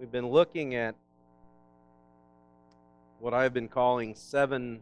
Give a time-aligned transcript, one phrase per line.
[0.00, 0.94] We've been looking at
[3.18, 4.80] what I've been calling seven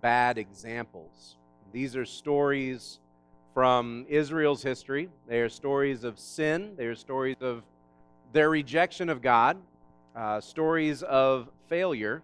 [0.00, 1.34] bad examples.
[1.72, 3.00] These are stories
[3.54, 5.08] from Israel's history.
[5.26, 7.64] They are stories of sin, they are stories of
[8.32, 9.56] their rejection of God,
[10.14, 12.22] uh, stories of failure.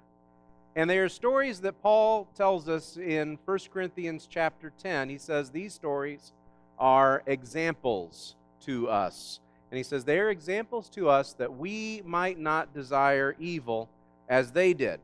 [0.77, 5.09] And they are stories that Paul tells us in 1 Corinthians chapter 10.
[5.09, 6.31] He says these stories
[6.79, 9.41] are examples to us.
[9.73, 13.89] And he says they are examples to us that we might not desire evil
[14.29, 15.01] as they did.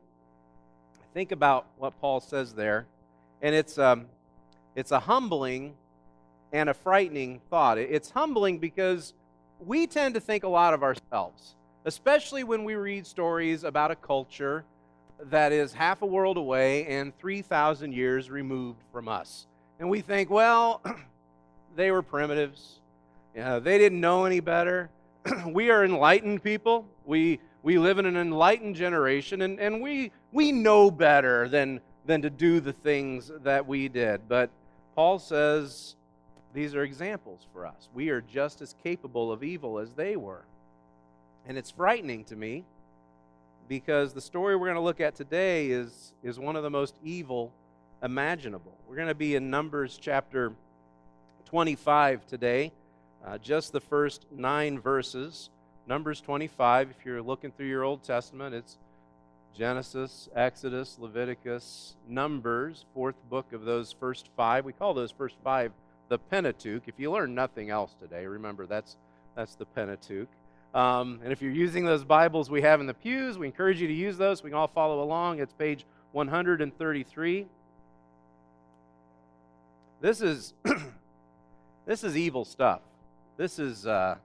[1.11, 2.85] Think about what Paul says there.
[3.41, 4.05] And it's, um,
[4.75, 5.73] it's a humbling
[6.53, 7.79] and a frightening thought.
[7.79, 9.15] It's humbling because
[9.59, 11.55] we tend to think a lot of ourselves,
[11.85, 14.65] especially when we read stories about a culture
[15.31, 19.47] that is half a world away and 3,000 years removed from us.
[19.79, 20.83] And we think, well,
[21.75, 22.78] they were primitives.
[23.39, 24.89] Yeah, they didn't know any better.
[25.47, 26.85] we are enlightened people.
[27.05, 32.21] We, we live in an enlightened generation, and, and we, we know better than, than
[32.23, 34.27] to do the things that we did.
[34.27, 34.49] But
[34.93, 35.95] Paul says
[36.53, 37.87] these are examples for us.
[37.93, 40.43] We are just as capable of evil as they were.
[41.47, 42.65] And it's frightening to me
[43.69, 46.93] because the story we're going to look at today is, is one of the most
[47.05, 47.53] evil
[48.03, 48.75] imaginable.
[48.85, 50.51] We're going to be in Numbers chapter
[51.45, 52.73] 25 today,
[53.25, 55.49] uh, just the first nine verses.
[55.87, 58.77] Numbers 25, if you're looking through your Old Testament, it's
[59.57, 64.65] Genesis, Exodus, Leviticus, Numbers, fourth book of those first five.
[64.65, 65.71] We call those first five
[66.07, 66.83] the Pentateuch.
[66.87, 68.97] If you learn nothing else today, remember that's,
[69.35, 70.27] that's the Pentateuch.
[70.73, 73.87] Um, and if you're using those Bibles we have in the pews, we encourage you
[73.87, 74.43] to use those.
[74.43, 75.39] We can all follow along.
[75.39, 77.47] It's page 133.
[80.01, 80.53] This is
[81.85, 82.81] this is evil stuff.
[83.39, 84.15] This is uh,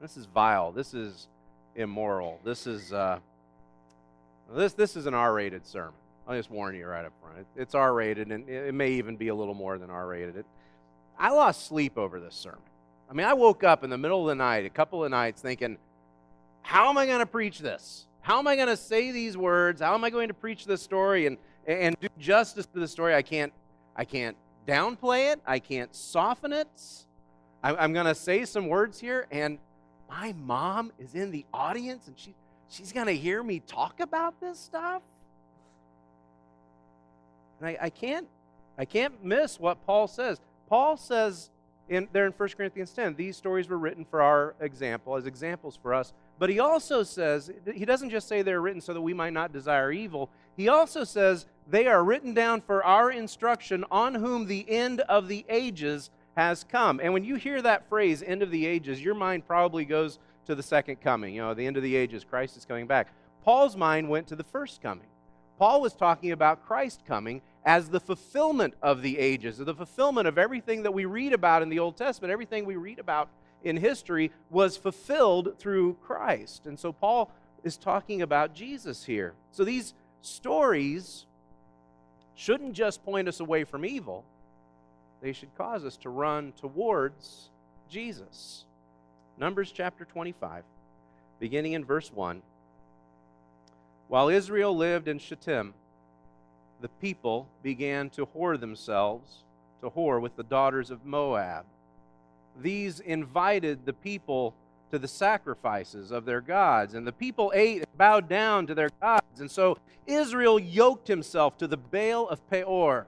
[0.00, 0.72] this is vile.
[0.72, 1.28] This is
[1.76, 2.40] immoral.
[2.42, 3.18] This is uh,
[4.54, 5.92] this this is an R-rated sermon.
[6.26, 7.46] I'll just warn you right up front.
[7.54, 10.46] it's R-rated, and it may even be a little more than R-rated.
[11.18, 12.62] I lost sleep over this sermon.
[13.10, 15.42] I mean, I woke up in the middle of the night, a couple of nights,
[15.42, 15.76] thinking,
[16.62, 18.06] how am I going to preach this?
[18.22, 19.82] How am I going to say these words?
[19.82, 21.36] How am I going to preach this story and,
[21.66, 23.14] and do justice to the story?
[23.14, 23.52] I can't,
[23.94, 24.36] I can't
[24.66, 25.40] downplay it.
[25.46, 26.68] I can't soften it.
[27.62, 29.58] I'm going to say some words here, and
[30.08, 32.34] my mom is in the audience, and she,
[32.68, 35.02] she's going to hear me talk about this stuff.
[37.60, 38.26] And I, I can't,
[38.78, 40.40] I can't miss what Paul says.
[40.68, 41.50] Paul says
[41.90, 43.16] in, there in 1 Corinthians 10.
[43.16, 46.14] These stories were written for our example, as examples for us.
[46.38, 49.52] But he also says, he doesn't just say they're written so that we might not
[49.52, 50.30] desire evil.
[50.56, 55.28] He also says they are written down for our instruction on whom the end of
[55.28, 57.00] the ages has come.
[57.02, 60.54] And when you hear that phrase, end of the ages, your mind probably goes to
[60.54, 61.34] the second coming.
[61.34, 63.08] You know, the end of the ages, Christ is coming back.
[63.44, 65.06] Paul's mind went to the first coming.
[65.58, 70.38] Paul was talking about Christ coming as the fulfillment of the ages, the fulfillment of
[70.38, 73.28] everything that we read about in the Old Testament, everything we read about
[73.62, 76.66] in history was fulfilled through Christ.
[76.66, 77.30] And so Paul
[77.62, 79.34] is talking about Jesus here.
[79.52, 79.92] So these
[80.22, 81.26] stories
[82.34, 84.24] shouldn't just point us away from evil,
[85.20, 87.50] they should cause us to run towards
[87.88, 88.64] Jesus.
[89.38, 90.62] Numbers chapter 25,
[91.38, 92.42] beginning in verse 1.
[94.08, 95.74] While Israel lived in Shittim,
[96.80, 99.44] the people began to whore themselves,
[99.82, 101.64] to whore with the daughters of Moab.
[102.60, 104.54] These invited the people
[104.90, 108.90] to the sacrifices of their gods, and the people ate and bowed down to their
[109.00, 109.40] gods.
[109.40, 113.06] And so Israel yoked himself to the Baal of Peor.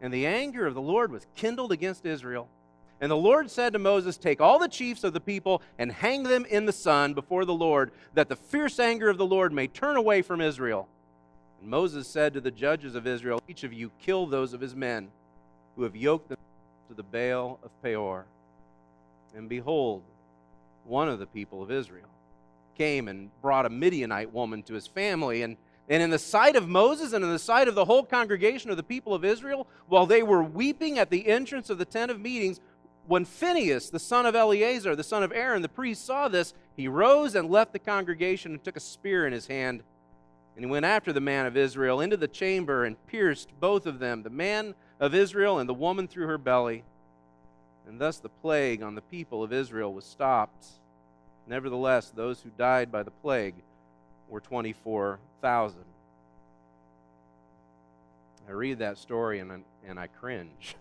[0.00, 2.48] And the anger of the Lord was kindled against Israel
[3.00, 6.22] and the Lord said to Moses, Take all the chiefs of the people and hang
[6.22, 9.66] them in the sun before the Lord, that the fierce anger of the Lord may
[9.66, 10.88] turn away from Israel.
[11.60, 14.74] And Moses said to the judges of Israel, Each of you kill those of his
[14.74, 15.08] men
[15.76, 16.38] who have yoked them
[16.88, 18.26] to the Baal of Peor.
[19.36, 20.02] And behold,
[20.84, 22.08] one of the people of Israel
[22.78, 25.42] came and brought a Midianite woman to his family.
[25.42, 25.58] And,
[25.88, 28.76] and in the sight of Moses and in the sight of the whole congregation of
[28.76, 32.20] the people of Israel, while they were weeping at the entrance of the tent of
[32.20, 32.60] meetings,
[33.06, 36.88] when Phinehas, the son of Eleazar, the son of Aaron, the priest, saw this, he
[36.88, 39.82] rose and left the congregation and took a spear in his hand.
[40.56, 43.98] And he went after the man of Israel into the chamber and pierced both of
[43.98, 46.84] them, the man of Israel and the woman through her belly.
[47.86, 50.66] And thus the plague on the people of Israel was stopped.
[51.46, 53.56] Nevertheless, those who died by the plague
[54.30, 54.40] were
[55.44, 55.78] 24,000.
[58.48, 60.76] I read that story and I, and I cringe.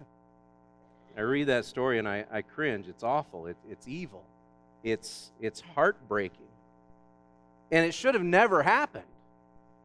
[1.17, 2.87] I read that story and I, I cringe.
[2.87, 3.47] It's awful.
[3.47, 4.23] It, it's evil.
[4.81, 6.47] It's, it's heartbreaking.
[7.71, 9.03] And it should have never happened.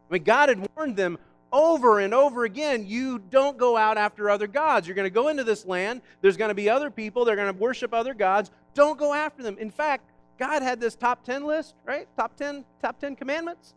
[0.08, 1.18] I mean, God had warned them
[1.50, 4.86] over and over again you don't go out after other gods.
[4.86, 7.52] You're going to go into this land, there's going to be other people, they're going
[7.52, 8.50] to worship other gods.
[8.74, 9.56] Don't go after them.
[9.58, 10.04] In fact,
[10.38, 12.06] God had this top 10 list, right?
[12.16, 13.74] Top 10 top 10 commandments.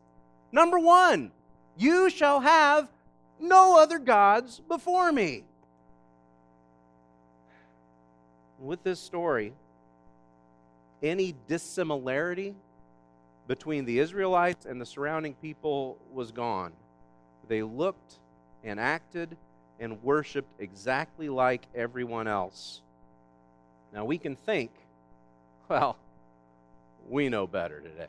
[0.51, 1.31] Number 1,
[1.77, 2.89] you shall have
[3.39, 5.43] no other gods before me.
[8.59, 9.53] With this story,
[11.01, 12.53] any dissimilarity
[13.47, 16.73] between the Israelites and the surrounding people was gone.
[17.47, 18.19] They looked
[18.63, 19.35] and acted
[19.79, 22.81] and worshiped exactly like everyone else.
[23.93, 24.71] Now we can think,
[25.67, 25.97] well,
[27.09, 28.07] we know better today.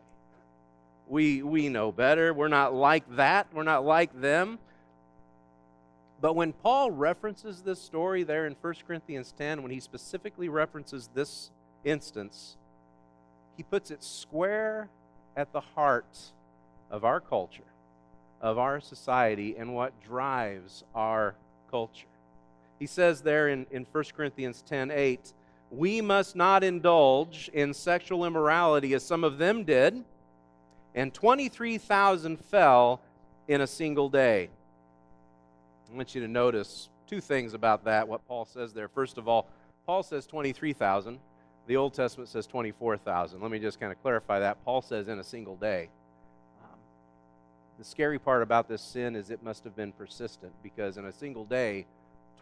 [1.08, 2.32] We, we know better.
[2.32, 3.48] We're not like that.
[3.52, 4.58] We're not like them.
[6.20, 11.10] But when Paul references this story there in 1 Corinthians 10, when he specifically references
[11.12, 11.50] this
[11.84, 12.56] instance,
[13.56, 14.88] he puts it square
[15.36, 16.32] at the heart
[16.90, 17.62] of our culture,
[18.40, 21.34] of our society, and what drives our
[21.70, 22.06] culture.
[22.78, 25.32] He says there in, in 1 Corinthians 10 8,
[25.72, 30.04] we must not indulge in sexual immorality as some of them did,
[30.94, 33.00] and 23,000 fell
[33.48, 34.50] in a single day.
[35.90, 38.88] I want you to notice two things about that, what Paul says there.
[38.88, 39.46] First of all,
[39.86, 41.18] Paul says 23,000.
[41.66, 43.40] The Old Testament says 24,000.
[43.40, 44.64] Let me just kind of clarify that.
[44.64, 45.88] Paul says in a single day.
[46.62, 46.78] Um,
[47.78, 51.12] the scary part about this sin is it must have been persistent because in a
[51.12, 51.86] single day,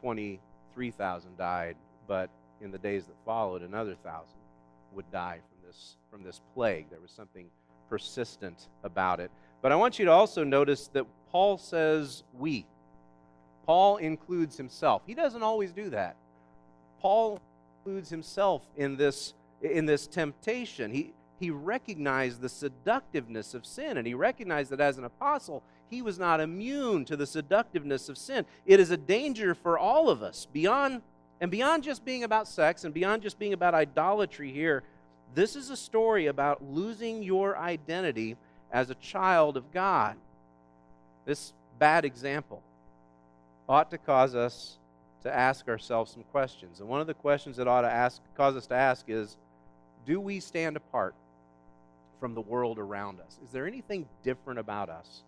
[0.00, 1.76] 23,000 died,
[2.06, 2.30] but
[2.60, 4.38] in the days that followed, another thousand
[4.92, 6.86] would die from this, from this plague.
[6.90, 7.46] There was something
[7.90, 9.30] persistent about it.
[9.60, 12.64] But I want you to also notice that Paul says we.
[13.66, 15.02] Paul includes himself.
[15.06, 16.16] He doesn't always do that.
[17.00, 17.40] Paul
[17.78, 20.90] includes himself in this, in this temptation.
[20.90, 26.00] He, he recognized the seductiveness of sin, and he recognized that as an apostle, he
[26.00, 28.46] was not immune to the seductiveness of sin.
[28.64, 31.02] It is a danger for all of us, beyond
[31.40, 34.82] and beyond just being about sex and beyond just being about idolatry here.
[35.34, 38.36] This is a story about losing your identity
[38.72, 40.16] as a child of God.
[41.24, 42.62] This bad example
[43.68, 44.78] ought to cause us
[45.22, 46.80] to ask ourselves some questions.
[46.80, 49.36] And one of the questions that ought to ask, cause us to ask is
[50.06, 51.14] Do we stand apart
[52.18, 53.38] from the world around us?
[53.44, 55.22] Is there anything different about us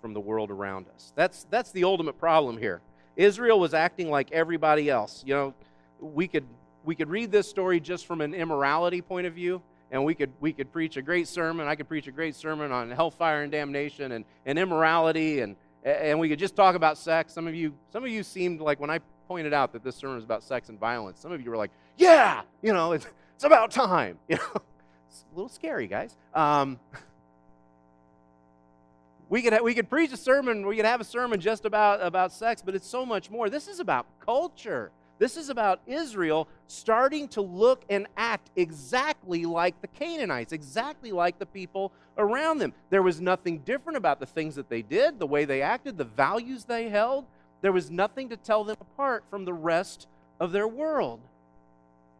[0.00, 1.12] from the world around us?
[1.14, 2.80] That's, that's the ultimate problem here.
[3.16, 5.22] Israel was acting like everybody else.
[5.26, 5.54] You know,
[6.00, 6.44] we could,
[6.84, 9.62] we could read this story just from an immorality point of view.
[9.90, 11.68] And we could, we could preach a great sermon.
[11.68, 16.18] I could preach a great sermon on hellfire and damnation and, and immorality and, and
[16.18, 17.32] we could just talk about sex.
[17.32, 20.16] Some of you, some of you seemed like when I pointed out that this sermon
[20.16, 23.44] was about sex and violence, some of you were like, yeah, you know, it's, it's
[23.44, 24.18] about time.
[24.28, 24.62] You know,
[25.08, 26.16] it's a little scary, guys.
[26.32, 26.78] Um,
[29.28, 32.32] we could, we could preach a sermon, we could have a sermon just about, about
[32.32, 33.50] sex, but it's so much more.
[33.50, 34.90] This is about culture.
[35.18, 41.38] This is about Israel starting to look and act exactly like the Canaanites, exactly like
[41.38, 42.72] the people around them.
[42.90, 46.04] There was nothing different about the things that they did, the way they acted, the
[46.04, 47.26] values they held.
[47.60, 50.08] There was nothing to tell them apart from the rest
[50.40, 51.20] of their world.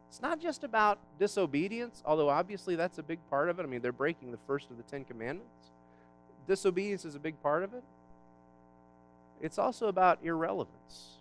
[0.09, 3.63] It's not just about disobedience, although obviously that's a big part of it.
[3.63, 5.71] I mean, they're breaking the first of the Ten Commandments.
[6.47, 7.83] Disobedience is a big part of it.
[9.41, 11.17] It's also about irrelevance.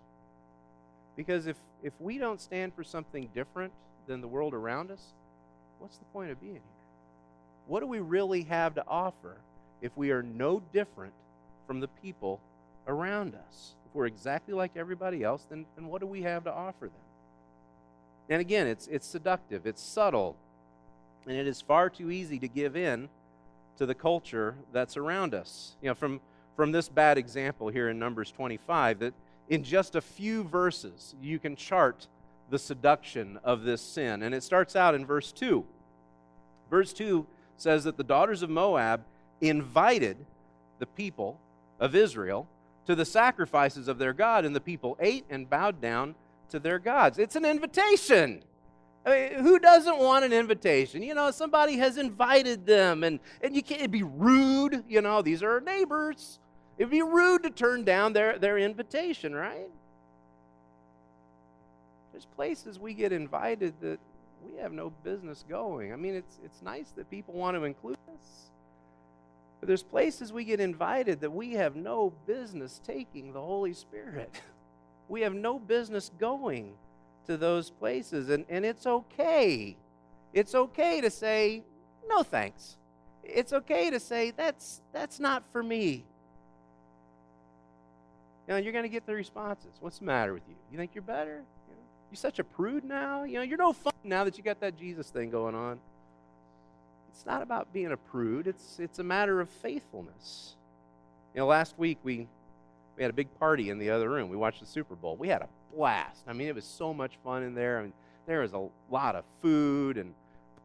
[1.17, 3.73] Because if, if we don't stand for something different
[4.07, 5.03] than the world around us,
[5.79, 6.63] what's the point of being here?
[7.67, 9.37] What do we really have to offer
[9.81, 11.13] if we are no different
[11.67, 12.41] from the people
[12.87, 13.75] around us?
[13.93, 17.05] if we're exactly like everybody else, then, then what do we have to offer them?
[18.31, 20.35] And again, it's, it's seductive, it's subtle,
[21.27, 23.11] and it is far too easy to give in
[23.77, 25.77] to the culture that's around us.
[25.83, 26.23] You know, from,
[26.57, 29.13] from this bad example here in Numbers 25, that
[29.49, 32.07] in just a few verses, you can chart
[32.51, 34.23] the seduction of this sin.
[34.23, 35.65] And it starts out in verse 2.
[36.71, 39.05] Verse 2 says that the daughters of Moab
[39.41, 40.17] invited
[40.79, 41.41] the people
[41.81, 42.49] of Israel
[42.87, 46.15] to the sacrifices of their God, and the people ate and bowed down
[46.51, 47.19] to their gods.
[47.19, 48.43] It's an invitation.
[49.05, 51.03] I mean, who doesn't want an invitation?
[51.03, 54.85] You know, somebody has invited them, and, and you can't be rude.
[54.89, 56.39] You know, these are our neighbors.
[56.79, 59.71] It'd be rude to turn down their, their invitation, right?
[62.13, 63.99] There's places we get invited that
[64.45, 65.93] we have no business going.
[65.93, 68.51] I mean, it's, it's nice that people want to include us.
[69.61, 74.41] But there's places we get invited that we have no business taking the Holy Spirit.
[75.09, 76.73] we have no business going
[77.27, 78.29] to those places.
[78.29, 79.77] And, and it's okay.
[80.33, 81.63] It's okay to say,
[82.09, 82.77] no thanks.
[83.23, 86.05] it's okay to say, that's, that's not for me.
[88.47, 89.71] You know, you're going to get the responses.
[89.81, 90.55] What's the matter with you?
[90.71, 91.45] You think you're better?
[91.69, 93.23] You know, you're such a prude now?
[93.25, 95.79] You know, you're no fun now that you got that Jesus thing going on.
[97.13, 98.47] It's not about being a prude.
[98.47, 100.57] It's, it's a matter of faithfulness.
[101.35, 102.27] You know, last week we,
[102.97, 104.29] we had a big party in the other room.
[104.29, 105.17] We watched the Super Bowl.
[105.17, 106.25] We had a blast.
[106.27, 107.79] I mean, it was so much fun in there.
[107.79, 107.93] I mean,
[108.27, 110.15] there was a lot of food and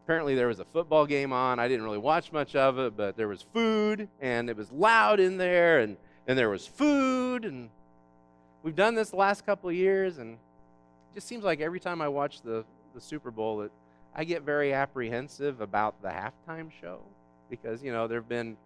[0.03, 1.59] apparently there was a football game on.
[1.59, 5.19] I didn't really watch much of it, but there was food and it was loud
[5.19, 7.69] in there and, and there was food and
[8.63, 12.01] we've done this the last couple of years and it just seems like every time
[12.01, 13.71] I watch the, the Super Bowl that
[14.15, 16.99] I get very apprehensive about the halftime show
[17.49, 18.57] because, you know, there have been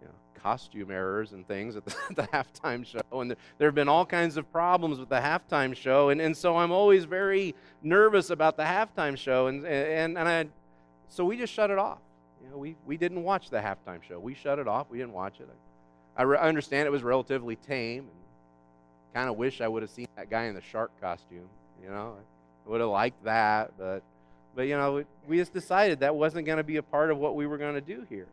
[0.00, 0.12] you know,
[0.42, 3.20] costume errors and things at the, the halftime show.
[3.20, 6.10] And there, there have been all kinds of problems with the halftime show.
[6.10, 9.46] And, and so I'm always very nervous about the halftime show.
[9.46, 10.46] And, and, and I,
[11.08, 11.98] so we just shut it off.
[12.42, 14.18] You know, we, we didn't watch the halftime show.
[14.18, 14.88] We shut it off.
[14.90, 15.48] We didn't watch it.
[15.50, 15.67] I,
[16.18, 20.08] I, re- understand it was relatively tame, and kind of wish I would have seen
[20.16, 21.48] that guy in the shark costume.
[21.82, 22.16] You know,
[22.66, 24.02] I would have liked that, but
[24.54, 27.36] but you know, we just decided that wasn't going to be a part of what
[27.36, 28.26] we were going to do here.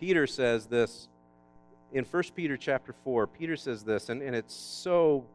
[0.00, 1.08] Peter says this
[1.92, 3.26] in 1 Peter chapter 4.
[3.26, 5.26] Peter says this, and, and it's so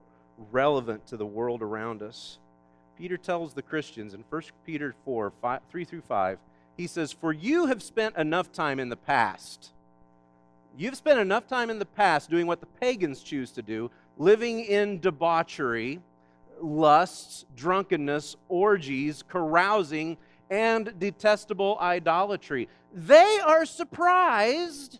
[0.51, 2.39] relevant to the world around us.
[2.97, 6.39] Peter tells the Christians in 1 Peter 4 5, 3 through 5,
[6.75, 9.71] he says, For you have spent enough time in the past.
[10.77, 14.60] You've spent enough time in the past doing what the pagans choose to do, living
[14.60, 16.00] in debauchery,
[16.62, 20.17] lusts, drunkenness, orgies, carousing,
[20.51, 22.69] and detestable idolatry.
[22.93, 25.00] They are surprised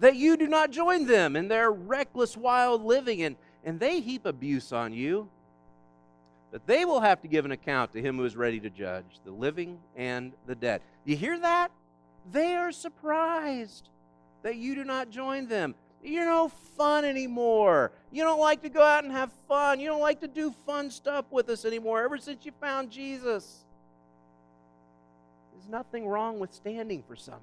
[0.00, 4.26] that you do not join them in their reckless, wild living, and, and they heap
[4.26, 5.28] abuse on you
[6.50, 9.20] that they will have to give an account to him who is ready to judge
[9.24, 10.82] the living and the dead.
[11.04, 11.70] You hear that?
[12.30, 13.88] They are surprised
[14.42, 15.74] that you do not join them.
[16.02, 17.92] You're no fun anymore.
[18.10, 19.78] You don't like to go out and have fun.
[19.78, 23.64] You don't like to do fun stuff with us anymore ever since you found Jesus.
[25.52, 27.42] There's nothing wrong with standing for something.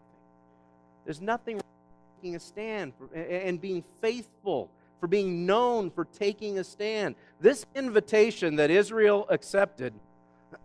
[1.05, 6.05] There's nothing wrong with taking a stand for, and being faithful for being known for
[6.05, 7.15] taking a stand.
[7.39, 9.93] This invitation that Israel accepted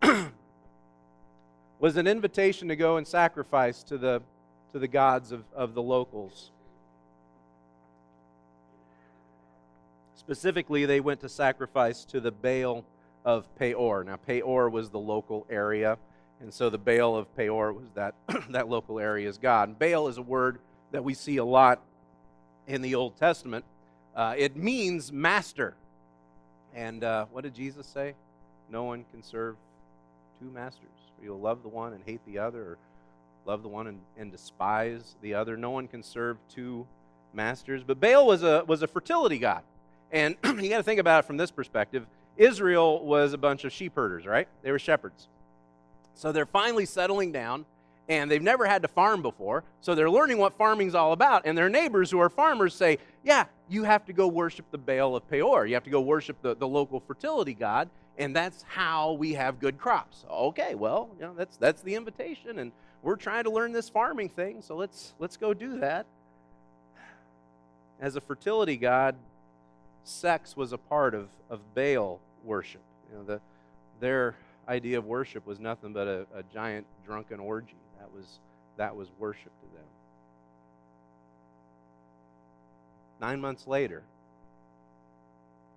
[1.78, 4.22] was an invitation to go and sacrifice to the,
[4.74, 6.50] to the gods of, of the locals.
[10.16, 12.84] Specifically, they went to sacrifice to the Baal
[13.24, 14.02] of Peor.
[14.02, 15.96] Now, Peor was the local area,
[16.40, 18.16] and so the Baal of Peor was that,
[18.50, 19.68] that local area's god.
[19.68, 20.58] And Baal is a word
[20.90, 21.80] that we see a lot
[22.66, 23.64] in the Old Testament.
[24.16, 25.76] Uh, it means master.
[26.74, 28.14] And uh, what did Jesus say?
[28.68, 29.54] No one can serve
[30.40, 30.88] two masters.
[31.22, 32.78] You'll love the one and hate the other, or
[33.46, 35.56] love the one and, and despise the other.
[35.56, 36.86] No one can serve two
[37.32, 37.82] masters.
[37.84, 39.62] But Baal was a, was a fertility god.
[40.10, 42.06] And you got to think about it from this perspective.
[42.36, 44.48] Israel was a bunch of sheep herders, right?
[44.62, 45.28] They were shepherds.
[46.14, 47.66] So they're finally settling down
[48.08, 49.64] and they've never had to farm before.
[49.80, 51.42] So they're learning what farming's all about.
[51.46, 55.16] And their neighbors who are farmers say, Yeah, you have to go worship the Baal
[55.16, 55.66] of Peor.
[55.66, 57.88] You have to go worship the, the local fertility god.
[58.18, 60.24] And that's how we have good crops.
[60.30, 62.58] Okay, well, you know, that's, that's the invitation.
[62.60, 62.70] And
[63.04, 66.06] we're trying to learn this farming thing, so let's, let's go do that.
[68.00, 69.14] As a fertility god,
[70.04, 72.80] sex was a part of, of Baal worship.
[73.10, 73.40] You know, the,
[74.00, 74.34] their
[74.66, 77.76] idea of worship was nothing but a, a giant drunken orgy.
[77.98, 78.38] That was,
[78.78, 79.84] that was worship to them.
[83.20, 84.02] Nine months later,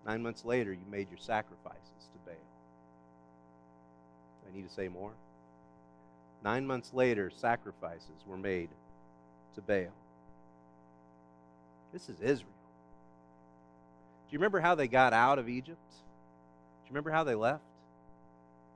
[0.05, 1.81] nine months later, you made your sacrifices
[2.13, 2.36] to Baal.
[4.50, 5.12] I need to say more?
[6.44, 8.70] Nine months later, sacrifices were made
[9.56, 9.94] to Baal.
[11.94, 12.51] This is Israel.
[14.27, 15.79] Do you remember how they got out of Egypt?
[15.89, 17.63] Do you remember how they left?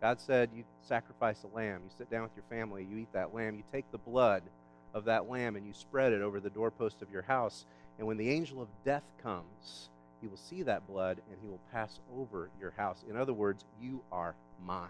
[0.01, 1.81] God said, You sacrifice a lamb.
[1.83, 4.43] You sit down with your family, you eat that lamb, you take the blood
[4.93, 7.65] of that lamb and you spread it over the doorpost of your house.
[7.97, 9.89] And when the angel of death comes,
[10.21, 13.03] he will see that blood and he will pass over your house.
[13.09, 14.89] In other words, you are mine.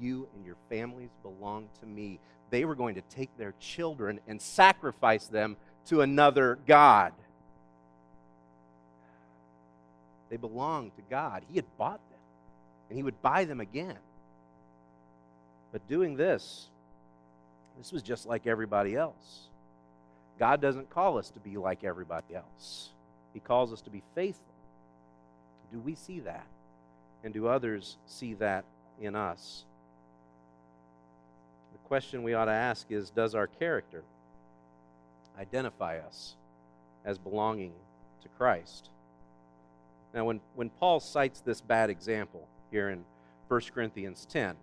[0.00, 2.18] You and your families belong to me.
[2.50, 7.12] They were going to take their children and sacrifice them to another God.
[10.30, 11.42] They belonged to God.
[11.48, 12.18] He had bought them,
[12.88, 13.98] and He would buy them again.
[15.72, 16.68] But doing this,
[17.78, 19.48] this was just like everybody else.
[20.38, 22.90] God doesn't call us to be like everybody else,
[23.34, 24.44] He calls us to be faithful.
[25.72, 26.46] Do we see that?
[27.24, 28.64] And do others see that
[29.00, 29.64] in us?
[31.88, 34.02] Question we ought to ask is Does our character
[35.38, 36.36] identify us
[37.04, 37.72] as belonging
[38.22, 38.90] to Christ?
[40.12, 43.04] Now, when, when Paul cites this bad example here in
[43.48, 44.54] 1 Corinthians 10,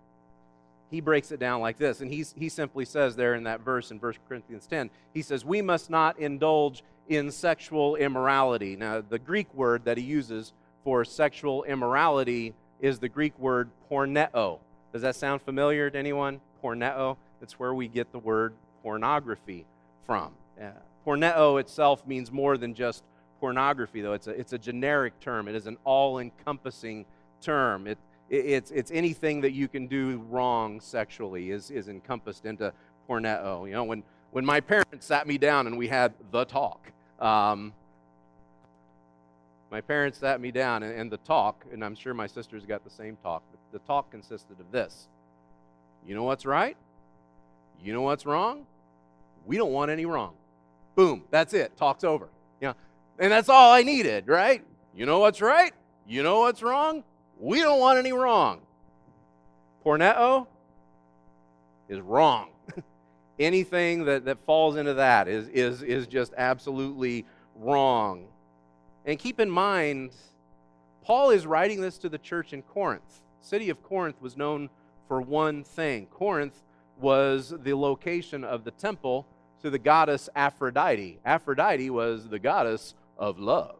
[0.90, 2.00] he breaks it down like this.
[2.00, 5.44] And he's, he simply says there in that verse in 1 Corinthians 10, he says,
[5.44, 8.76] We must not indulge in sexual immorality.
[8.76, 10.52] Now, the Greek word that he uses
[10.84, 14.60] for sexual immorality is the Greek word porneo.
[14.96, 16.40] Does that sound familiar to anyone?
[16.64, 17.18] Porneo?
[17.38, 19.66] That's where we get the word pornography
[20.06, 20.32] from.
[20.58, 20.70] Uh,
[21.06, 23.04] porneo itself means more than just
[23.38, 24.14] pornography, though.
[24.14, 27.04] It's a, it's a generic term, it is an all encompassing
[27.42, 27.86] term.
[27.86, 27.98] It,
[28.30, 32.72] it's, it's anything that you can do wrong sexually is, is encompassed into
[33.06, 33.66] porneo.
[33.66, 37.74] You know, when, when my parents sat me down and we had the talk, um,
[39.70, 42.84] my parents sat me down and, and, the talk, and I'm sure my sisters got
[42.84, 43.42] the same talk,
[43.72, 45.08] the talk consisted of this.
[46.06, 46.76] You know what's right?
[47.82, 48.64] You know what's wrong?
[49.44, 50.34] We don't want any wrong.
[50.94, 51.76] Boom, that's it.
[51.76, 52.28] Talk's over.
[52.60, 52.74] Yeah.
[53.18, 54.62] And that's all I needed, right?
[54.94, 55.72] You know what's right?
[56.06, 57.02] You know what's wrong?
[57.38, 58.60] We don't want any wrong.
[59.84, 60.46] Porneo
[61.88, 62.48] is wrong.
[63.38, 68.26] Anything that, that falls into that is, is, is just absolutely wrong.
[69.06, 70.10] And keep in mind,
[71.02, 73.22] Paul is writing this to the church in Corinth.
[73.40, 74.68] The city of Corinth was known
[75.06, 76.06] for one thing.
[76.06, 76.60] Corinth
[76.98, 79.24] was the location of the temple
[79.62, 81.20] to the goddess Aphrodite.
[81.24, 83.78] Aphrodite was the goddess of love.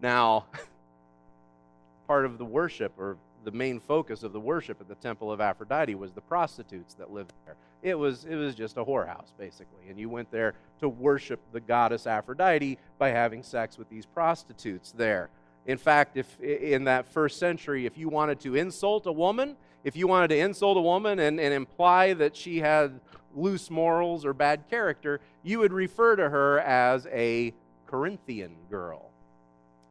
[0.00, 0.46] Now,
[2.06, 5.40] part of the worship or the main focus of the worship at the temple of
[5.40, 7.56] Aphrodite was the prostitutes that lived there.
[7.82, 9.88] It was, it was just a whorehouse, basically.
[9.88, 14.92] And you went there to worship the goddess Aphrodite by having sex with these prostitutes
[14.92, 15.30] there.
[15.66, 19.96] In fact, if in that first century, if you wanted to insult a woman, if
[19.96, 23.00] you wanted to insult a woman and, and imply that she had
[23.34, 27.52] loose morals or bad character, you would refer to her as a
[27.86, 29.10] Corinthian girl.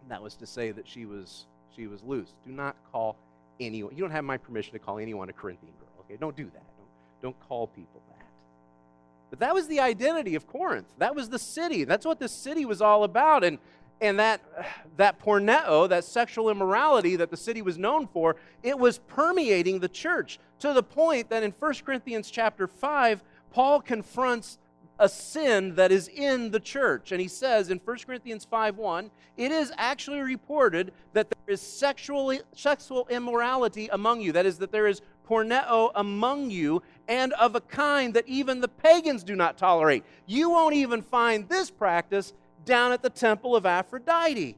[0.08, 2.34] That was to say that she was she was loose.
[2.46, 3.16] Do not call
[3.60, 3.96] anyone.
[3.96, 6.06] You don't have my permission to call anyone a Corinthian girl.
[6.06, 6.64] Okay, don't do that.
[7.22, 8.26] Don't, call people that.
[9.30, 10.88] But that was the identity of Corinth.
[10.98, 11.84] That was the city.
[11.84, 13.44] That's what the city was all about.
[13.44, 13.60] And
[14.02, 14.42] and that
[14.98, 19.88] that porneo, that sexual immorality that the city was known for, it was permeating the
[19.88, 24.58] church to the point that in 1 Corinthians chapter 5, Paul confronts
[25.02, 27.12] a sin that is in the church.
[27.12, 32.38] And he says in 1 Corinthians 5:1, it is actually reported that there is sexual,
[32.56, 34.32] sexual immorality among you.
[34.32, 38.68] That is, that there is porneo among you, and of a kind that even the
[38.68, 40.04] pagans do not tolerate.
[40.28, 42.34] You won't even find this practice
[42.64, 44.56] down at the temple of Aphrodite.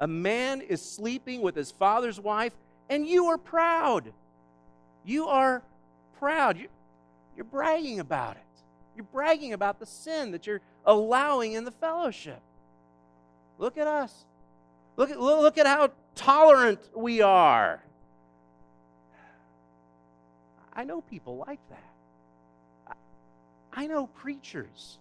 [0.00, 2.52] A man is sleeping with his father's wife,
[2.90, 4.12] and you are proud.
[5.04, 5.62] You are
[6.18, 6.58] proud.
[7.36, 8.47] You're bragging about it.
[8.98, 12.40] You're bragging about the sin that you're allowing in the fellowship.
[13.56, 14.12] Look at us.
[14.96, 17.80] Look at, look at how tolerant we are.
[20.72, 22.96] I know people like that.
[23.72, 24.98] I know preachers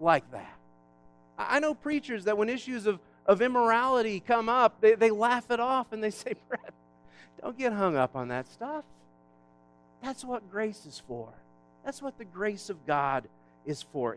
[0.00, 0.56] like that.
[1.36, 5.60] I know preachers that when issues of, of immorality come up, they, they laugh it
[5.60, 6.72] off and they say, Brett,
[7.42, 8.84] don't get hung up on that stuff.
[10.02, 11.28] That's what grace is for.
[11.88, 13.26] That's what the grace of God
[13.64, 14.14] is for.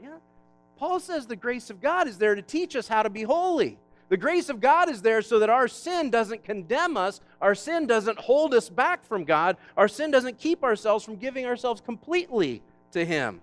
[0.75, 3.77] Paul says the grace of God is there to teach us how to be holy.
[4.09, 7.87] The grace of God is there so that our sin doesn't condemn us, our sin
[7.87, 12.61] doesn't hold us back from God, our sin doesn't keep ourselves from giving ourselves completely
[12.91, 13.39] to Him.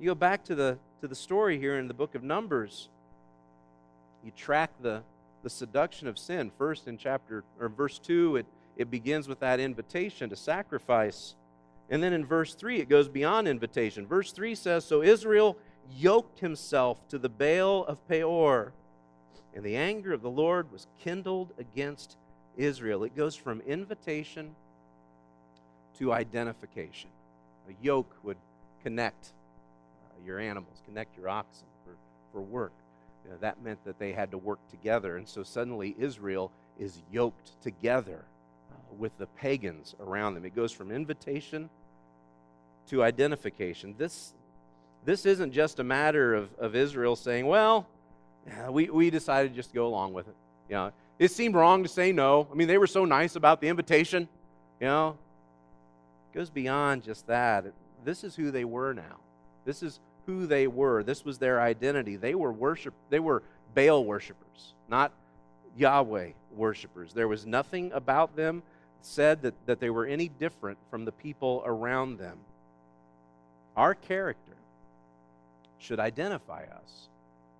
[0.00, 2.88] You go back to the, to the story here in the book of Numbers.
[4.24, 5.02] You track the,
[5.42, 6.50] the seduction of sin.
[6.56, 8.46] First in chapter or verse 2, it,
[8.78, 11.34] it begins with that invitation to sacrifice.
[11.90, 14.06] And then in verse 3, it goes beyond invitation.
[14.06, 15.56] Verse 3 says So Israel
[15.96, 18.72] yoked himself to the Baal of Peor,
[19.54, 22.16] and the anger of the Lord was kindled against
[22.56, 23.04] Israel.
[23.04, 24.54] It goes from invitation
[25.98, 27.10] to identification.
[27.68, 28.38] A yoke would
[28.82, 29.32] connect
[30.06, 31.94] uh, your animals, connect your oxen for,
[32.32, 32.72] for work.
[33.24, 35.16] You know, that meant that they had to work together.
[35.16, 38.24] And so suddenly Israel is yoked together
[38.98, 40.44] with the pagans around them.
[40.44, 41.70] It goes from invitation
[42.88, 43.94] to identification.
[43.96, 44.32] This,
[45.04, 47.86] this isn't just a matter of, of Israel saying, well,
[48.70, 50.34] we, we decided just to go along with it.
[50.68, 52.46] You know, it seemed wrong to say no.
[52.50, 54.28] I mean, they were so nice about the invitation.
[54.80, 55.16] You know,
[56.32, 57.66] it goes beyond just that.
[58.04, 59.16] This is who they were now.
[59.64, 61.02] This is who they were.
[61.02, 62.16] This was their identity.
[62.16, 62.94] They were worship.
[63.10, 63.42] They were
[63.74, 65.12] Baal worshippers, not
[65.76, 67.12] Yahweh worshippers.
[67.12, 68.62] There was nothing about them
[69.02, 72.38] said that, that they were any different from the people around them.
[73.76, 74.52] our character
[75.78, 77.08] should identify us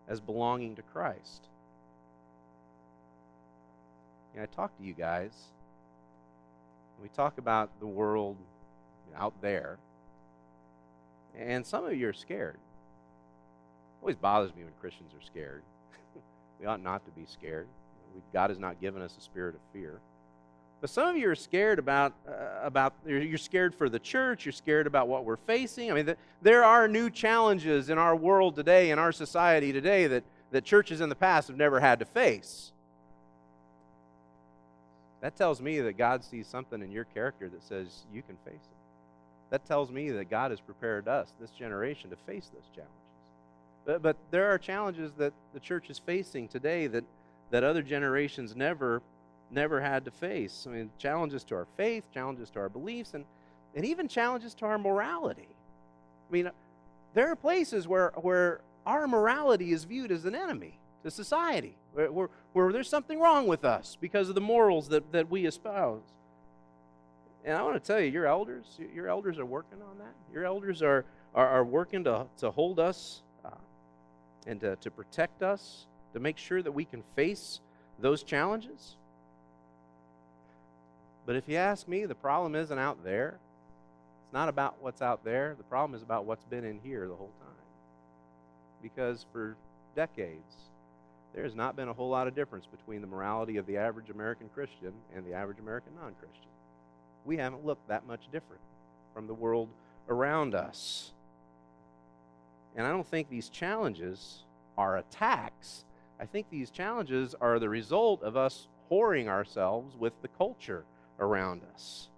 [0.08, 1.48] as belonging to Christ.
[4.34, 5.32] And I talk to you guys.
[7.02, 8.36] We talk about the world
[9.16, 9.78] out there.
[11.38, 12.54] And some of you are scared.
[12.54, 15.62] It always bothers me when Christians are scared.
[16.60, 17.66] we ought not to be scared.
[18.32, 20.00] God has not given us a spirit of fear.
[20.84, 24.52] But some of you are scared about, uh, about you're scared for the church, you're
[24.52, 25.90] scared about what we're facing.
[25.90, 30.06] I mean, the, there are new challenges in our world today, in our society today,
[30.08, 32.72] that, that churches in the past have never had to face.
[35.22, 38.52] That tells me that God sees something in your character that says you can face
[38.52, 39.48] it.
[39.48, 42.94] That tells me that God has prepared us, this generation, to face those challenges.
[43.86, 47.04] But, but there are challenges that the church is facing today that,
[47.52, 49.00] that other generations never
[49.54, 50.66] never had to face.
[50.68, 53.24] I mean, challenges to our faith, challenges to our beliefs, and,
[53.74, 55.48] and even challenges to our morality.
[56.28, 56.50] I mean,
[57.14, 62.10] there are places where, where our morality is viewed as an enemy to society, where,
[62.10, 66.02] where, where there's something wrong with us because of the morals that, that we espouse.
[67.44, 70.14] And I want to tell you, your elders, your elders are working on that.
[70.32, 73.50] Your elders are, are, are working to, to hold us uh,
[74.46, 77.60] and to, to protect us, to make sure that we can face
[78.00, 78.96] those challenges.
[81.26, 83.38] But if you ask me, the problem isn't out there.
[84.24, 85.54] It's not about what's out there.
[85.56, 87.48] The problem is about what's been in here the whole time.
[88.82, 89.56] Because for
[89.96, 90.54] decades,
[91.34, 94.10] there has not been a whole lot of difference between the morality of the average
[94.10, 96.50] American Christian and the average American non Christian.
[97.24, 98.60] We haven't looked that much different
[99.14, 99.68] from the world
[100.08, 101.12] around us.
[102.76, 104.42] And I don't think these challenges
[104.76, 105.84] are attacks.
[106.20, 110.84] I think these challenges are the result of us whoring ourselves with the culture
[111.18, 112.08] around us.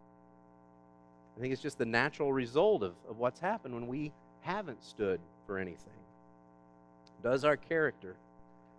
[1.36, 5.20] I think it's just the natural result of, of what's happened when we haven't stood
[5.46, 5.92] for anything.
[7.22, 8.16] Does our character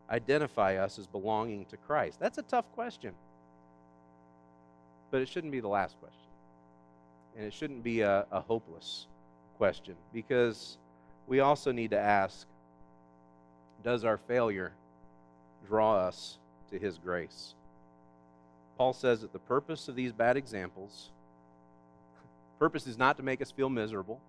[0.10, 2.19] identify us as belonging to Christ?
[2.19, 3.13] That's a tough question.
[5.12, 6.17] But it shouldn't be the last question.
[7.38, 9.06] And it shouldn't be a, a hopeless
[9.58, 10.77] question because
[11.27, 12.47] we also need to ask
[13.84, 14.71] Does our failure
[15.67, 16.39] draw us
[16.71, 17.53] to His grace?
[18.78, 21.10] Paul says that the purpose of these bad examples,
[22.60, 24.20] purpose is not to make us feel miserable.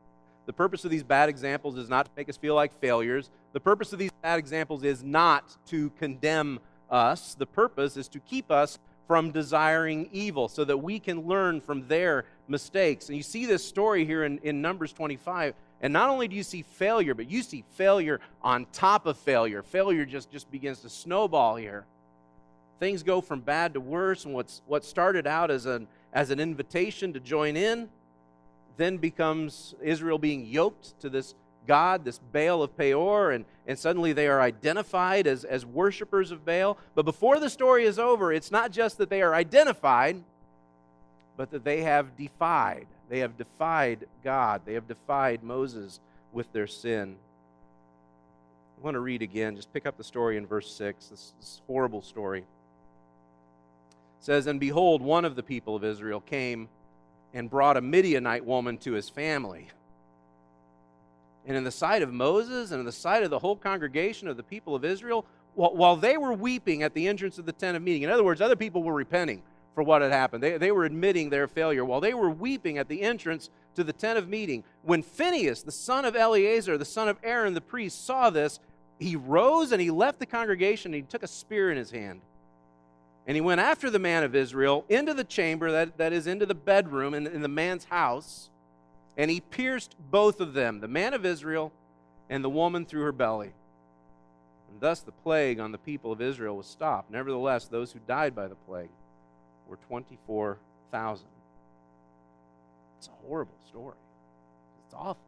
[0.47, 3.29] The purpose of these bad examples is not to make us feel like failures.
[3.53, 7.35] The purpose of these bad examples is not to condemn us.
[7.35, 11.87] The purpose is to keep us from desiring evil so that we can learn from
[11.89, 13.09] their mistakes.
[13.09, 15.55] And you see this story here in, in Numbers 25.
[15.81, 19.63] And not only do you see failure, but you see failure on top of failure.
[19.63, 21.85] Failure just, just begins to snowball here
[22.79, 26.41] things go from bad to worse, and what's, what started out as an, as an
[26.41, 27.88] invitation to join in
[28.79, 31.35] then becomes Israel being yoked to this
[31.67, 36.47] God, this Baal of Peor, and, and suddenly they are identified as, as worshipers of
[36.47, 36.79] Baal.
[36.95, 40.23] But before the story is over, it's not just that they are identified,
[41.37, 42.87] but that they have defied.
[43.11, 44.62] They have defied God.
[44.64, 46.01] They have defied Moses
[46.33, 47.17] with their sin.
[48.81, 49.57] I want to read again.
[49.57, 52.45] Just pick up the story in verse 6, this, this horrible story
[54.20, 56.68] says, And behold, one of the people of Israel came
[57.35, 59.68] and brought a Midianite woman to his family.
[61.46, 64.37] And in the sight of Moses and in the sight of the whole congregation of
[64.37, 67.83] the people of Israel, while they were weeping at the entrance of the tent of
[67.83, 69.42] meeting, in other words, other people were repenting
[69.74, 70.42] for what had happened.
[70.42, 71.85] They, they were admitting their failure.
[71.85, 75.72] While they were weeping at the entrance to the tent of meeting, when Phinehas, the
[75.72, 78.61] son of Eleazar, the son of Aaron the priest, saw this,
[78.98, 82.20] he rose and he left the congregation and he took a spear in his hand.
[83.29, 86.47] And he went after the man of Israel into the chamber, that, that is, into
[86.47, 88.49] the bedroom in, in the man's house,
[89.19, 91.71] and he pierced both of them, the man of Israel
[92.31, 93.53] and the woman through her belly.
[94.71, 97.11] And thus the plague on the people of Israel was stopped.
[97.11, 98.88] Nevertheless, those who died by the plague
[99.69, 101.27] were 24,000.
[102.97, 103.97] It's a horrible story.
[104.87, 105.19] It's awful.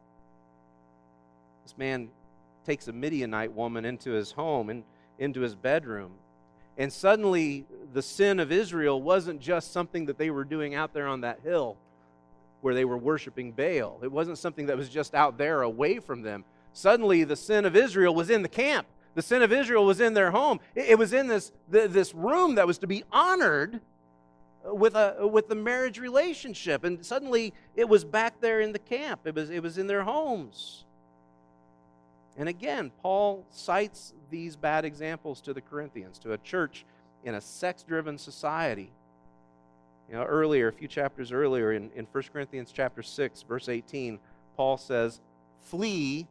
[1.63, 2.09] This man
[2.65, 4.83] takes a Midianite woman into his home and
[5.19, 6.13] into his bedroom
[6.77, 11.07] and suddenly, the sin of Israel wasn't just something that they were doing out there
[11.07, 11.77] on that hill
[12.61, 13.99] where they were worshiping Baal.
[14.03, 16.45] It wasn't something that was just out there away from them.
[16.73, 18.87] Suddenly, the sin of Israel was in the camp.
[19.13, 20.59] The sin of Israel was in their home.
[20.73, 23.81] It was in this, this room that was to be honored
[24.63, 26.83] with, a, with the marriage relationship.
[26.83, 30.03] And suddenly, it was back there in the camp, it was, it was in their
[30.03, 30.85] homes.
[32.37, 36.85] And again, Paul cites these bad examples to the Corinthians, to a church
[37.23, 38.91] in a sex driven society.
[40.09, 44.19] You know, earlier, a few chapters earlier, in, in 1 Corinthians chapter 6, verse 18,
[44.57, 45.19] Paul says,
[45.61, 46.27] flee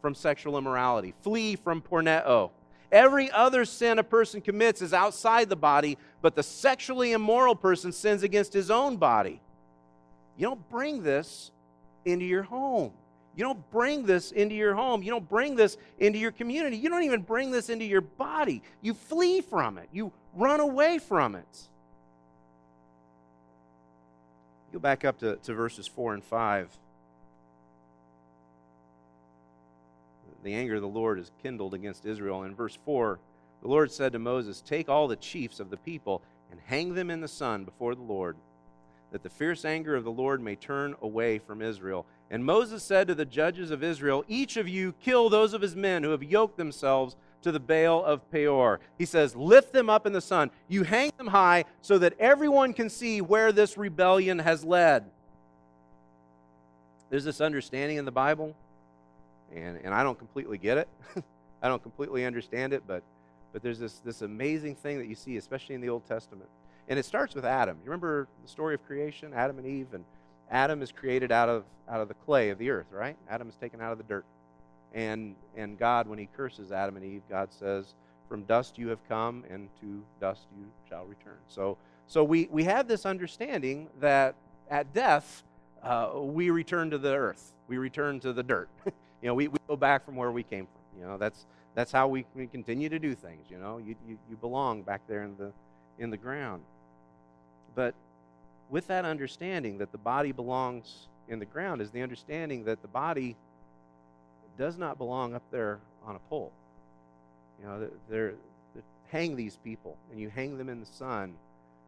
[0.00, 2.50] from sexual immorality, flee from porneo.
[2.92, 7.92] Every other sin a person commits is outside the body, but the sexually immoral person
[7.92, 9.40] sins against his own body.
[10.36, 11.52] You don't bring this
[12.04, 12.92] into your home.
[13.36, 15.02] You don't bring this into your home.
[15.02, 16.76] You don't bring this into your community.
[16.76, 18.62] You don't even bring this into your body.
[18.82, 19.88] You flee from it.
[19.92, 21.68] You run away from it.
[24.72, 26.68] Go back up to, to verses 4 and 5.
[30.42, 32.44] The anger of the Lord is kindled against Israel.
[32.44, 33.18] In verse 4,
[33.62, 37.10] the Lord said to Moses, Take all the chiefs of the people and hang them
[37.10, 38.36] in the sun before the Lord,
[39.12, 42.06] that the fierce anger of the Lord may turn away from Israel.
[42.30, 45.74] And Moses said to the judges of Israel, Each of you kill those of his
[45.74, 48.80] men who have yoked themselves to the Baal of Peor.
[48.98, 50.50] He says, Lift them up in the sun.
[50.68, 55.04] You hang them high so that everyone can see where this rebellion has led.
[57.08, 58.54] There's this understanding in the Bible,
[59.52, 60.88] and, and I don't completely get it.
[61.62, 63.02] I don't completely understand it, but,
[63.52, 66.48] but there's this, this amazing thing that you see, especially in the Old Testament.
[66.90, 67.76] And it starts with Adam.
[67.84, 69.86] You remember the story of creation, Adam and Eve?
[69.94, 70.04] And
[70.50, 73.16] Adam is created out of, out of the clay of the earth, right?
[73.30, 74.24] Adam is taken out of the dirt.
[74.92, 77.94] And, and God, when he curses Adam and Eve, God says,
[78.28, 81.38] From dust you have come, and to dust you shall return.
[81.46, 84.34] So, so we, we have this understanding that
[84.68, 85.44] at death,
[85.84, 87.52] uh, we return to the earth.
[87.68, 88.68] We return to the dirt.
[88.84, 91.00] you know, we, we go back from where we came from.
[91.00, 93.46] You know, that's, that's how we, we continue to do things.
[93.48, 95.52] You know, you, you, you belong back there in the,
[96.00, 96.64] in the ground.
[97.74, 97.94] But
[98.68, 102.88] with that understanding that the body belongs in the ground is the understanding that the
[102.88, 103.36] body
[104.58, 106.52] does not belong up there on a pole.
[107.60, 108.34] You know, they're,
[108.74, 111.34] they're hang these people and you hang them in the sun.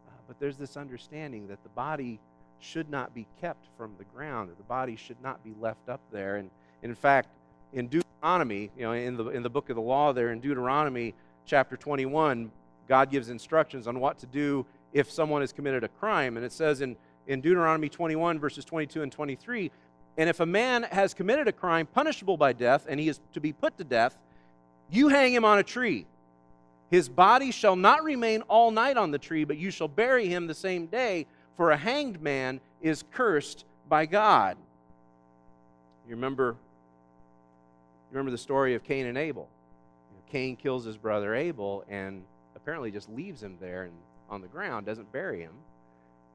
[0.09, 2.19] Uh, but there's this understanding that the body
[2.61, 6.01] should not be kept from the ground, that the body should not be left up
[6.13, 6.37] there.
[6.37, 6.51] And
[6.83, 7.29] in fact,
[7.73, 11.15] in Deuteronomy, you know, in the, in the book of the law there, in Deuteronomy
[11.45, 12.51] chapter 21,
[12.89, 16.37] God gives instructions on what to do if someone has committed a crime.
[16.37, 19.71] And it says in, in Deuteronomy 21, verses 22 and 23,
[20.19, 23.41] and if a man has committed a crime punishable by death, and he is to
[23.41, 24.17] be put to death,
[24.91, 26.07] you hang him on a tree.
[26.91, 30.47] His body shall not remain all night on the tree, but you shall bury him
[30.47, 31.27] the same day,
[31.57, 34.59] for a hanged man is cursed by God.
[36.07, 36.57] You remember,
[38.11, 39.49] you remember the story of Cain and Abel.
[40.33, 42.23] Cain kills his brother Abel and
[42.57, 43.93] apparently just leaves him there and
[44.33, 45.53] on the ground, doesn't bury him.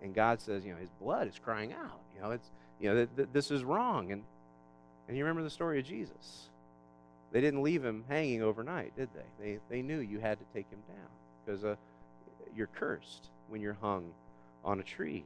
[0.01, 1.99] And God says, you know, his blood is crying out.
[2.15, 4.11] You know, it's you know, th- th- this is wrong.
[4.11, 4.23] And,
[5.07, 6.49] and you remember the story of Jesus.
[7.31, 9.43] They didn't leave him hanging overnight, did they?
[9.43, 11.07] They, they knew you had to take him down
[11.43, 11.75] because uh,
[12.55, 14.11] you're cursed when you're hung
[14.63, 15.23] on a tree.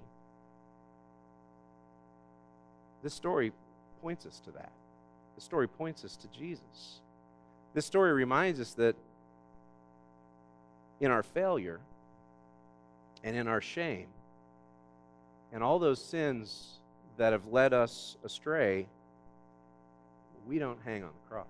[3.03, 3.51] This story
[4.01, 4.71] points us to that.
[5.35, 7.01] The story points us to Jesus.
[7.73, 8.95] This story reminds us that
[10.99, 11.79] in our failure
[13.23, 14.07] and in our shame
[15.53, 16.79] and all those sins
[17.17, 18.87] that have led us astray,
[20.47, 21.45] we don't hang on the cross.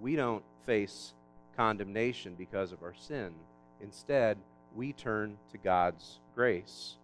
[0.00, 1.12] We don't face
[1.56, 3.32] condemnation because of our sin.
[3.82, 4.38] Instead,
[4.74, 6.94] we turn to God's grace.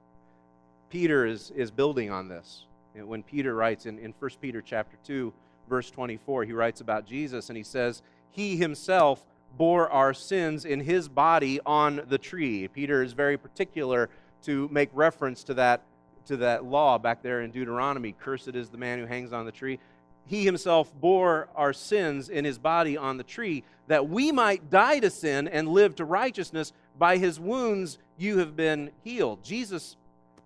[0.88, 2.64] Peter is, is building on this.
[2.94, 5.32] When Peter writes in, in 1 Peter chapter 2,
[5.68, 10.80] verse 24, he writes about Jesus and he says, He himself bore our sins in
[10.80, 12.68] his body on the tree.
[12.68, 14.10] Peter is very particular
[14.42, 15.82] to make reference to that
[16.26, 19.52] to that law back there in Deuteronomy cursed is the man who hangs on the
[19.52, 19.78] tree.
[20.26, 24.98] He himself bore our sins in his body on the tree, that we might die
[24.98, 26.72] to sin and live to righteousness.
[26.98, 29.44] By his wounds you have been healed.
[29.44, 29.96] Jesus,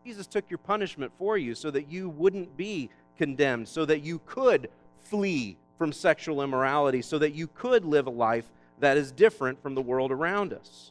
[0.04, 4.20] Jesus took your punishment for you so that you wouldn't be condemned, so that you
[4.26, 4.68] could
[4.98, 9.74] flee from sexual immorality, so that you could live a life that is different from
[9.74, 10.90] the world around us.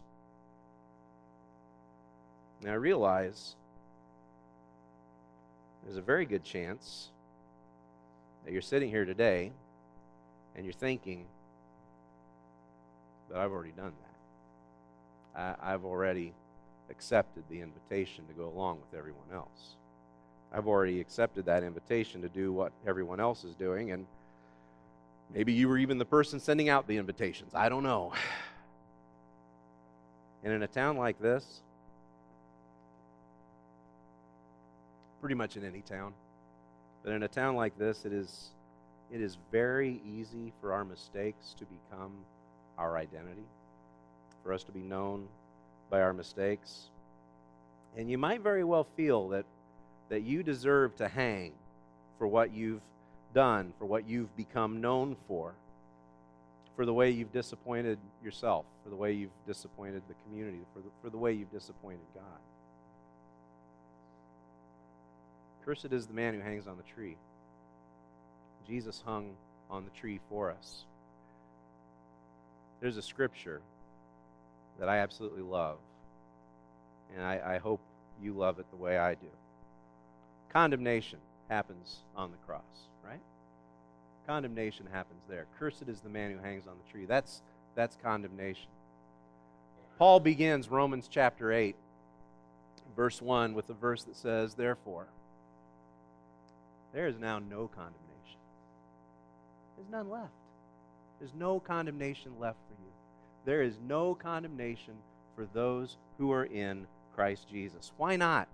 [2.61, 3.55] Now I realize
[5.83, 7.09] there's a very good chance
[8.45, 9.51] that you're sitting here today
[10.55, 11.25] and you're thinking,
[13.29, 13.93] but I've already done
[15.35, 15.57] that.
[15.61, 16.33] I, have already
[16.89, 19.75] accepted the invitation to go along with everyone else.
[20.51, 24.05] I've already accepted that invitation to do what everyone else is doing, and
[25.33, 27.53] maybe you were even the person sending out the invitations.
[27.53, 28.13] I don't know.
[30.41, 31.59] And in a town like this,
[35.19, 36.13] pretty much in any town.
[37.03, 38.49] But in a town like this, it is,
[39.11, 42.11] it is very easy for our mistakes to become
[42.77, 43.45] our identity,
[44.43, 45.27] for us to be known
[45.89, 46.89] by our mistakes.
[47.97, 49.45] And you might very well feel that,
[50.09, 51.51] that you deserve to hang
[52.17, 52.81] for what you've
[53.33, 55.53] done, for what you've become known for,
[56.75, 60.89] for the way you've disappointed yourself, for the way you've disappointed the community, for the,
[61.03, 62.23] for the way you've disappointed God.
[65.65, 67.15] Cursed is the man who hangs on the tree.
[68.67, 69.31] Jesus hung
[69.69, 70.85] on the tree for us.
[72.81, 73.61] There's a scripture
[74.79, 75.77] that I absolutely love,
[77.15, 77.81] and I, I hope
[78.21, 79.27] you love it the way I do.
[80.53, 82.61] Condemnation happens on the cross,
[83.05, 83.19] right?
[84.27, 85.45] Condemnation happens there.
[85.57, 87.05] Cursed is the man who hangs on the tree.
[87.05, 87.41] That's,
[87.75, 88.67] that's condemnation.
[89.97, 91.75] Paul begins Romans chapter 8,
[92.95, 95.07] verse 1, with a verse that says, Therefore,
[96.93, 98.39] there is now no condemnation.
[99.75, 100.31] There's none left.
[101.19, 102.91] There's no condemnation left for you.
[103.45, 104.93] There is no condemnation
[105.35, 107.91] for those who are in Christ Jesus.
[107.97, 108.47] Why not?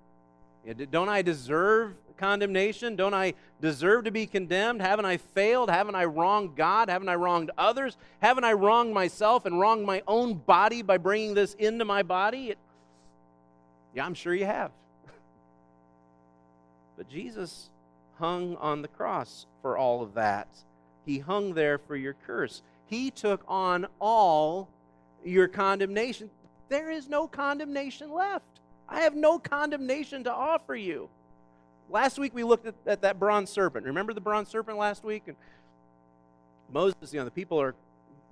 [0.89, 2.95] Don't I deserve condemnation?
[2.95, 4.81] Don't I deserve to be condemned?
[4.81, 5.69] Haven't I failed?
[5.69, 6.89] Haven't I wronged God?
[6.89, 7.97] Haven't I wronged others?
[8.19, 12.51] Haven't I wronged myself and wronged my own body by bringing this into my body?
[12.51, 12.57] It,
[13.93, 14.71] yeah, I'm sure you have.
[16.97, 17.69] but Jesus
[18.19, 20.47] hung on the cross for all of that.
[21.05, 22.61] He hung there for your curse.
[22.87, 24.69] He took on all
[25.23, 26.29] your condemnation.
[26.69, 28.45] There is no condemnation left.
[28.87, 31.09] I have no condemnation to offer you.
[31.89, 33.85] Last week we looked at, at that bronze serpent.
[33.85, 35.23] Remember the bronze serpent last week?
[35.27, 35.35] And
[36.71, 37.75] Moses, you know, the people are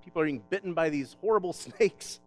[0.04, 2.20] people are being bitten by these horrible snakes.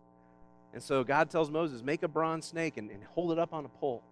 [0.74, 3.66] And so God tells Moses, make a bronze snake and, and hold it up on
[3.66, 4.04] a pole.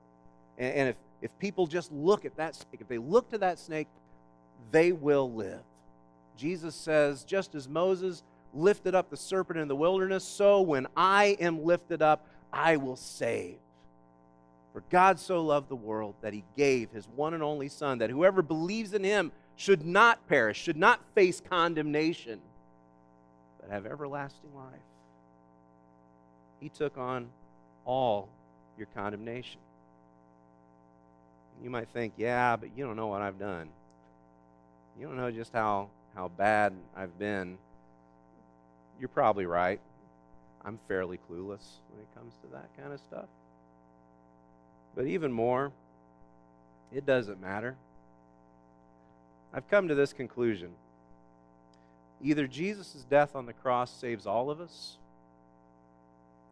[0.58, 3.60] And, and if, if people just look at that snake, if they look to that
[3.60, 3.88] snake,
[4.72, 5.62] they will live.
[6.38, 8.24] Jesus says, just as Moses
[8.54, 12.96] lifted up the serpent in the wilderness, so when I am lifted up, I will
[12.96, 13.58] save.
[14.76, 18.10] For God so loved the world that he gave his one and only Son, that
[18.10, 22.42] whoever believes in him should not perish, should not face condemnation,
[23.62, 24.82] but have everlasting life.
[26.60, 27.30] He took on
[27.86, 28.28] all
[28.78, 29.62] your condemnation.
[31.64, 33.70] You might think, yeah, but you don't know what I've done.
[35.00, 37.58] You don't know just how, how bad I've been.
[39.00, 39.80] You're probably right.
[40.66, 43.28] I'm fairly clueless when it comes to that kind of stuff.
[44.96, 45.72] But even more,
[46.94, 47.76] it doesn't matter.
[49.54, 50.70] I've come to this conclusion.
[52.22, 54.98] Either Jesus' death on the cross saves all of us,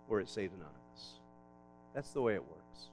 [0.09, 1.05] or it saves none of us.
[1.93, 2.87] That's the way it works.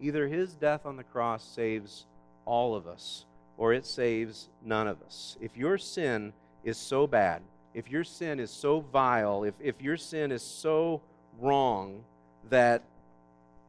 [0.00, 2.04] Either his death on the cross saves
[2.44, 3.24] all of us,
[3.56, 5.36] or it saves none of us.
[5.40, 6.32] If your sin
[6.64, 7.42] is so bad,
[7.74, 11.00] if your sin is so vile, if, if your sin is so
[11.40, 12.02] wrong
[12.50, 12.82] that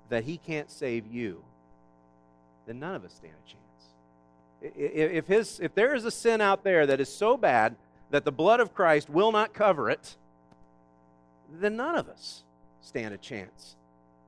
[0.10, 1.44] that he can't save you,
[2.66, 3.68] then none of us stand a chance.
[4.76, 7.76] If, his, if there is a sin out there that is so bad
[8.10, 10.16] that the blood of Christ will not cover it,
[11.60, 12.44] then none of us
[12.82, 13.76] stand a chance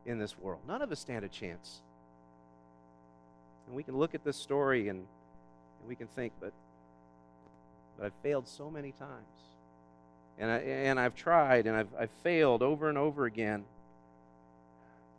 [0.05, 0.61] in this world.
[0.67, 1.81] None of us stand a chance.
[3.67, 6.53] And we can look at this story and, and we can think, but,
[7.97, 9.09] but I've failed so many times.
[10.37, 13.65] And, I, and I've tried and I've, I've failed over and over again.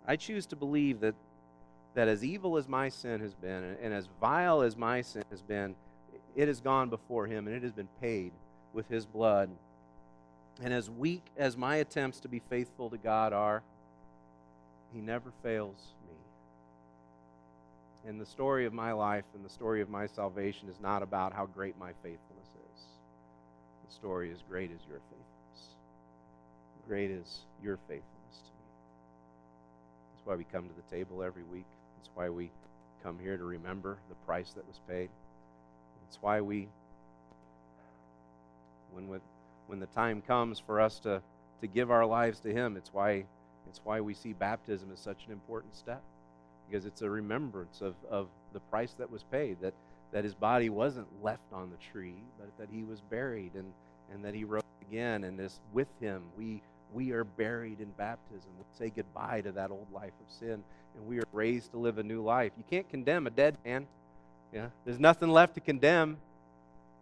[0.06, 1.14] I choose to believe that,
[1.94, 5.42] that as evil as my sin has been and, as vile as my sin has
[5.42, 5.74] been,
[6.34, 8.32] it has gone before Him and it has been paid
[8.72, 9.50] with His blood.
[10.62, 13.62] And as weak as my attempts to be faithful to God are,
[14.92, 16.16] He never fails me.
[18.08, 21.32] And the story of my life and the story of my salvation is not about
[21.32, 22.82] how great my faithfulness is.
[23.88, 25.76] The story is great as your faithfulness.
[26.86, 28.19] Great is your faithfulness.
[30.30, 31.64] Why we come to the table every week.
[31.98, 32.52] It's why we
[33.02, 35.08] come here to remember the price that was paid.
[36.06, 36.68] It's why we,
[38.94, 39.20] when,
[39.66, 41.20] when the time comes for us to,
[41.62, 43.24] to give our lives to Him, it's why,
[43.68, 46.00] it's why we see baptism as such an important step.
[46.68, 49.74] Because it's a remembrance of, of the price that was paid, that,
[50.12, 53.72] that His body wasn't left on the tree, but that He was buried and,
[54.14, 55.24] and that He rose again.
[55.24, 56.62] And this, with Him, we
[56.92, 58.50] we are buried in baptism.
[58.58, 60.62] We say goodbye to that old life of sin,
[60.96, 62.52] and we are raised to live a new life.
[62.56, 63.86] You can't condemn a dead man.
[64.52, 66.18] Yeah, there's nothing left to condemn.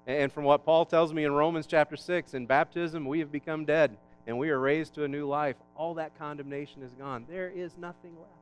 [0.07, 3.65] And from what Paul tells me in Romans chapter 6, in baptism we have become
[3.65, 3.97] dead
[4.29, 5.57] and we are raised to a new life.
[5.75, 7.25] All that condemnation is gone.
[7.29, 8.33] There is nothing left.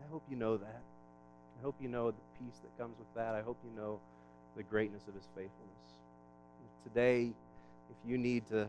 [0.00, 0.82] I hope you know that.
[1.58, 3.34] I hope you know the peace that comes with that.
[3.34, 3.98] I hope you know
[4.56, 5.50] the greatness of his faithfulness.
[6.84, 7.32] Today,
[7.90, 8.68] if you need to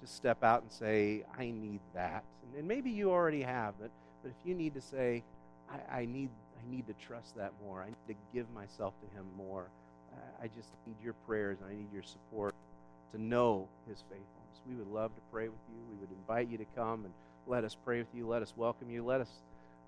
[0.00, 2.24] just step out and say, I need that.
[2.42, 3.90] And, and maybe you already have, but,
[4.22, 5.22] but if you need to say,
[5.70, 9.16] I, I, need, I need to trust that more, I need to give myself to
[9.16, 9.66] Him more,
[10.42, 12.54] I just need your prayers and I need your support
[13.12, 14.60] to know his faithfulness.
[14.66, 15.76] We would love to pray with you.
[15.92, 17.12] We would invite you to come and
[17.46, 18.26] let us pray with you.
[18.26, 19.04] Let us welcome you.
[19.04, 19.30] Let us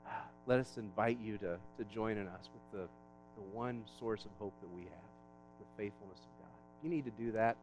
[0.46, 2.88] let us invite you to, to join in us with the,
[3.36, 5.10] the one source of hope that we have,
[5.58, 6.54] the faithfulness of God.
[6.78, 7.56] If you need to do that,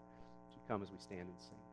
[0.51, 1.68] to come as we stand and sing.